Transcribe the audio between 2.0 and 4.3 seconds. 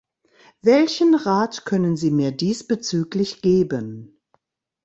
mir diesbezüglich geben?